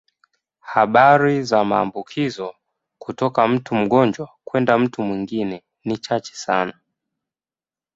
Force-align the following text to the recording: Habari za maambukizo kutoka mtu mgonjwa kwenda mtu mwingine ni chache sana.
Habari 0.61 1.43
za 1.43 1.63
maambukizo 1.65 2.55
kutoka 2.99 3.47
mtu 3.47 3.75
mgonjwa 3.75 4.29
kwenda 4.43 4.77
mtu 4.79 5.01
mwingine 5.01 5.63
ni 5.83 5.97
chache 5.97 6.33
sana. 6.35 6.73